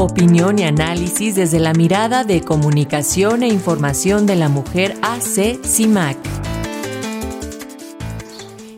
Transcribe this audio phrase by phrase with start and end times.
[0.00, 6.16] Opinión y análisis desde la mirada de comunicación e información de la mujer AC CIMAC.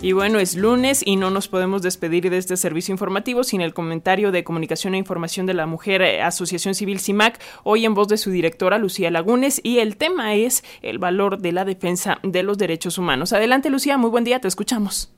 [0.01, 3.73] Y bueno, es lunes y no nos podemos despedir de este servicio informativo sin el
[3.73, 8.09] comentario de Comunicación e Información de la Mujer eh, Asociación Civil CIMAC, hoy en voz
[8.09, 12.43] de su directora Lucía Lagunes, y el tema es el valor de la defensa de
[12.43, 13.33] los derechos humanos.
[13.33, 15.13] Adelante Lucía, muy buen día, te escuchamos.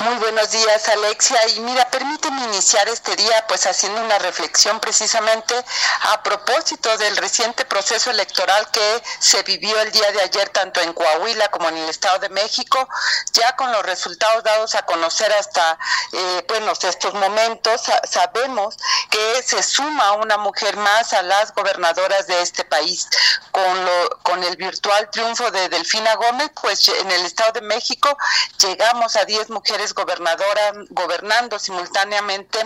[0.00, 1.40] Muy buenos días, Alexia.
[1.48, 5.54] Y mira, permíteme iniciar este día pues haciendo una reflexión precisamente
[6.12, 10.92] a propósito del reciente proceso electoral que se vivió el día de ayer tanto en
[10.92, 12.88] Coahuila como en el Estado de México,
[13.32, 15.76] ya con los resultados dados a conocer hasta,
[16.12, 18.76] eh, bueno, estos momentos, sabemos
[19.10, 23.08] que se suma una mujer más a las gobernadoras de este país.
[23.50, 28.16] Con, lo, con el virtual triunfo de Delfina Gómez, pues en el Estado de México
[28.58, 32.58] llegamos a 10 mujeres gobernadora, gobernando simultáneamente,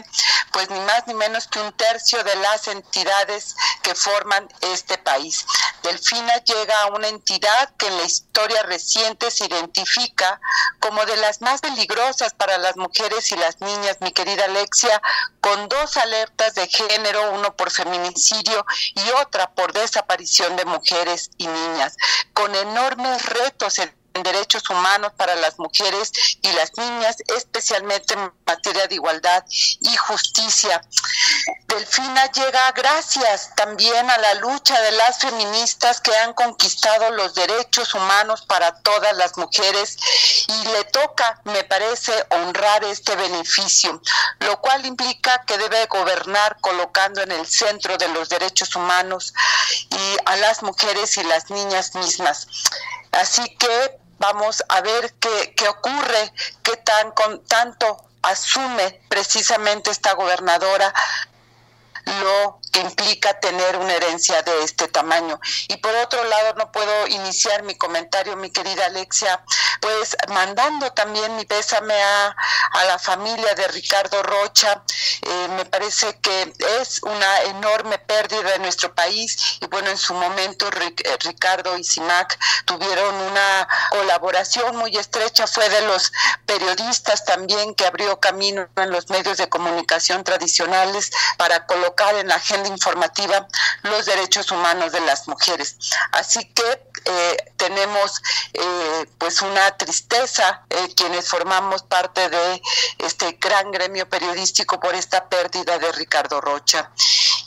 [0.52, 5.44] pues ni más ni menos que un tercio de las entidades que forman este país.
[5.82, 10.40] Delfina llega a una entidad que en la historia reciente se identifica
[10.78, 15.00] como de las más peligrosas para las mujeres y las niñas, mi querida Alexia,
[15.40, 21.46] con dos alertas de género, uno por feminicidio y otra por desaparición de mujeres y
[21.46, 21.96] niñas,
[22.32, 23.78] con enormes retos
[24.22, 30.82] derechos humanos para las mujeres y las niñas, especialmente en materia de igualdad y justicia.
[31.66, 37.94] Delfina llega gracias también a la lucha de las feministas que han conquistado los derechos
[37.94, 39.96] humanos para todas las mujeres
[40.48, 44.00] y le toca, me parece, honrar este beneficio,
[44.40, 49.32] lo cual implica que debe gobernar colocando en el centro de los derechos humanos
[49.90, 52.46] y a las mujeres y las niñas mismas.
[53.12, 60.14] Así que vamos a ver qué, qué ocurre, qué tan con tanto asume precisamente esta
[60.14, 60.94] gobernadora
[62.04, 65.38] lo que implica tener una herencia de este tamaño.
[65.68, 69.44] Y por otro lado, no puedo iniciar mi comentario, mi querida Alexia,
[69.80, 72.34] pues mandando también mi pésame a,
[72.72, 74.82] a la familia de Ricardo Rocha.
[75.22, 80.14] Eh, me parece que es una enorme pérdida de nuestro país y bueno, en su
[80.14, 86.12] momento eh, Ricardo y Simac tuvieron una colaboración muy estrecha, fue de los
[86.46, 92.36] periodistas también que abrió camino en los medios de comunicación tradicionales para colocar en la
[92.36, 93.46] agenda informativa
[93.82, 95.76] los derechos humanos de las mujeres.
[96.12, 98.22] Así que eh, tenemos
[98.52, 102.62] eh, pues una tristeza eh, quienes formamos parte de
[102.98, 106.90] este gran gremio periodístico por esta pérdida de Ricardo Rocha.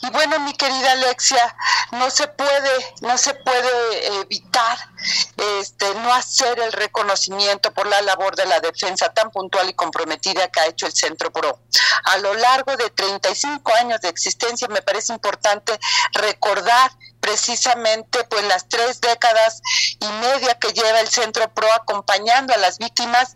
[0.02, 1.56] Y bueno, mi querida Alexia,
[1.92, 4.78] no se puede, no se puede evitar
[5.36, 10.48] este, no hacer el reconocimiento por la labor de la defensa tan puntual y comprometida
[10.48, 11.60] que ha hecho el Centro PRO.
[12.04, 15.78] A lo largo de 35 años de existencia me parece importante
[16.12, 16.90] recordar
[17.26, 19.60] precisamente pues las tres décadas
[19.98, 23.34] y media que lleva el Centro PRO acompañando a las víctimas.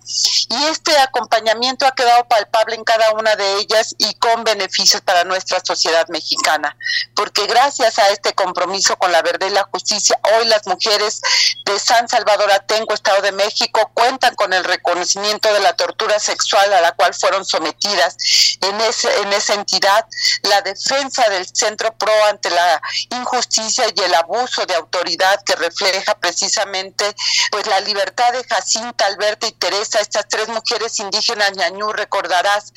[0.48, 5.24] Y este acompañamiento ha quedado palpable en cada una de ellas y con beneficios para
[5.24, 6.76] nuestra sociedad mexicana,
[7.16, 11.20] porque gracias a este compromiso con la verdad y la justicia, hoy las mujeres
[11.64, 16.72] de San Salvador Atenco, Estado de México, cuentan con el reconocimiento de la tortura sexual
[16.72, 18.16] a la cual fueron sometidas.
[18.60, 20.06] En, ese, en esa entidad,
[20.42, 22.80] la defensa del Centro PRO ante la
[23.10, 27.04] injusticia y el abuso de autoridad que refleja precisamente
[27.50, 32.72] pues la libertad de Jacinta, Alberta y Teresa, estas tres mujeres indígenas ñañú, recordarás,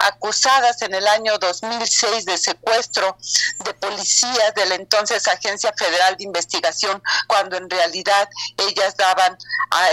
[0.00, 3.16] acusadas en el año 2006 de secuestro
[3.64, 9.36] de policías de la entonces Agencia Federal de Investigación, cuando en realidad ellas daban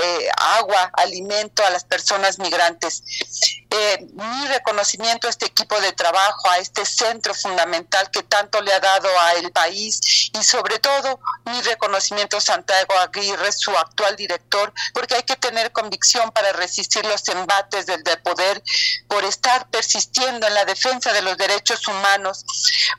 [0.03, 3.03] eh, agua, alimento a las personas migrantes.
[3.69, 8.73] Eh, mi reconocimiento a este equipo de trabajo, a este centro fundamental que tanto le
[8.73, 9.99] ha dado al país
[10.33, 15.71] y sobre todo mi reconocimiento a Santiago Aguirre, su actual director, porque hay que tener
[15.71, 18.63] convicción para resistir los embates del de poder
[19.17, 22.45] por estar persistiendo en la defensa de los derechos humanos,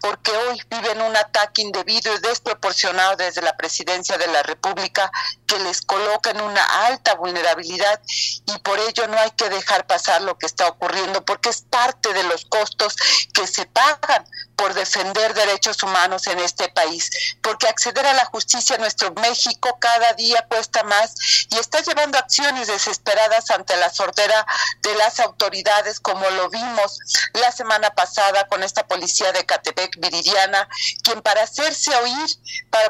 [0.01, 5.13] porque hoy viven un ataque indebido y desproporcionado desde la presidencia de la República
[5.47, 8.01] que les coloca en una alta vulnerabilidad
[8.47, 12.13] y por ello no hay que dejar pasar lo que está ocurriendo porque es parte
[12.13, 12.97] de los costos
[13.33, 14.25] que se pagan
[14.59, 17.11] por defender derechos humanos en este país,
[17.43, 21.15] porque acceder a la justicia en nuestro México cada día cuesta más
[21.51, 24.45] y está llevando acciones desesperadas ante la sordera
[24.83, 27.01] de las autoridades, como lo vimos
[27.35, 30.67] la semana pasada con esta policía de Catepec, Viridiana,
[31.03, 32.29] quien para hacerse oír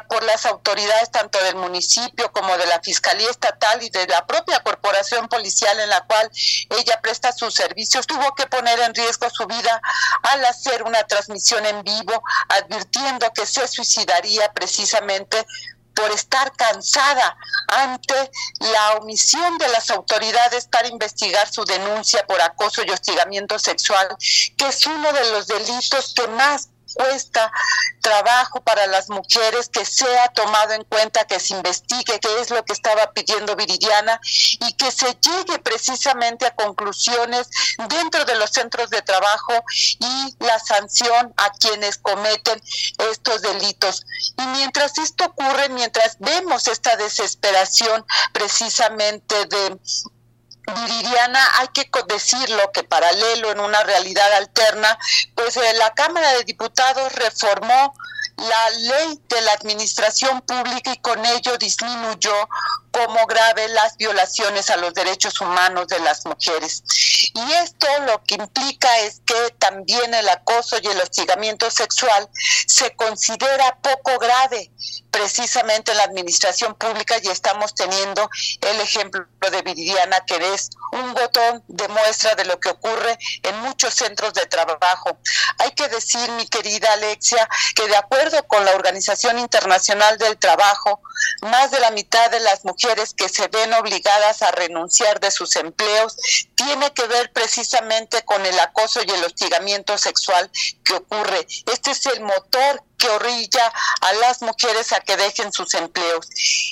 [0.07, 4.63] por las autoridades tanto del municipio como de la Fiscalía Estatal y de la propia
[4.63, 6.31] corporación policial en la cual
[6.69, 9.81] ella presta sus servicios, tuvo que poner en riesgo su vida
[10.23, 15.45] al hacer una transmisión en vivo, advirtiendo que se suicidaría precisamente
[15.99, 17.35] por estar cansada
[17.67, 24.07] ante la omisión de las autoridades para investigar su denuncia por acoso y hostigamiento sexual,
[24.57, 27.51] que es uno de los delitos que más cuesta
[28.01, 32.63] trabajo para las mujeres, que sea tomado en cuenta, que se investigue qué es lo
[32.63, 37.49] que estaba pidiendo Viridiana y que se llegue precisamente a conclusiones
[37.89, 39.53] dentro de los centros de trabajo
[39.99, 42.61] y la sanción a quienes cometen
[43.11, 44.05] estos delitos.
[44.37, 49.79] Y mientras esto ocurre, mientras vemos esta desesperación precisamente de
[50.75, 54.97] Viridiana, hay que decirlo que paralelo en una realidad alterna,
[55.35, 57.93] pues eh, la Cámara de Diputados reformó
[58.37, 62.33] la ley de la administración pública y con ello disminuyó
[62.91, 66.83] como grave las violaciones a los derechos humanos de las mujeres.
[67.33, 72.29] Y esto lo que implica es que también el acoso y el hostigamiento sexual
[72.67, 74.71] se considera poco grave
[75.11, 78.29] precisamente en la administración pública y estamos teniendo
[78.61, 83.59] el ejemplo de Viridiana, que es un botón de muestra de lo que ocurre en
[83.61, 85.17] muchos centros de trabajo.
[85.57, 91.01] Hay que decir, mi querida Alexia, que de acuerdo con la Organización Internacional del Trabajo,
[91.41, 92.78] más de la mitad de las mujeres
[93.15, 96.15] que se ven obligadas a renunciar de sus empleos
[96.55, 100.49] tiene que ver precisamente con el acoso y el hostigamiento sexual
[100.83, 101.45] que ocurre.
[101.71, 106.27] Este es el motor que orilla a las mujeres a que dejen sus empleos.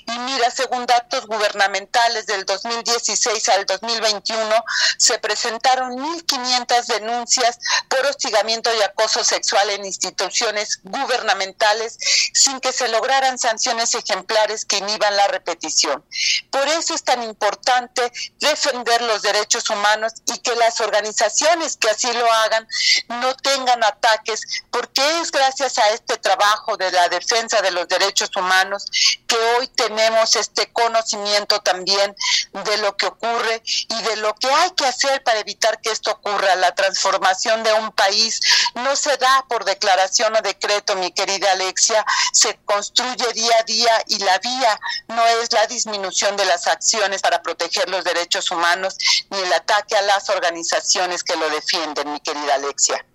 [0.06, 4.64] Y mira, según datos gubernamentales del 2016 al 2021,
[4.98, 11.98] se presentaron 1.500 denuncias por hostigamiento y acoso sexual en instituciones gubernamentales
[12.34, 16.04] sin que se lograran sanciones ejemplares que inhiban la repetición.
[16.52, 22.12] Por eso es tan importante defender los derechos humanos y que las organizaciones que así
[22.12, 22.68] lo hagan
[23.08, 24.42] no tengan ataques,
[24.72, 28.86] porque es gracias a trabajo de la defensa de los derechos humanos
[29.28, 32.16] que hoy tenemos este conocimiento también
[32.52, 36.12] de lo que ocurre y de lo que hay que hacer para evitar que esto
[36.12, 36.56] ocurra.
[36.56, 38.42] La transformación de un país
[38.76, 44.04] no se da por declaración o decreto, mi querida Alexia, se construye día a día
[44.08, 48.98] y la vía no es la disminución de las acciones para proteger los derechos humanos
[49.30, 53.06] ni el ataque a las organizaciones que lo defienden, mi querida Alexia.